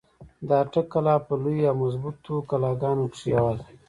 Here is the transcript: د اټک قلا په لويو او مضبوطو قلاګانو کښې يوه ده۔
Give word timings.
د 0.47 0.49
اټک 0.63 0.85
قلا 0.93 1.15
په 1.27 1.33
لويو 1.43 1.69
او 1.71 1.75
مضبوطو 1.83 2.33
قلاګانو 2.49 3.05
کښې 3.13 3.27
يوه 3.35 3.53
ده۔ 3.57 3.65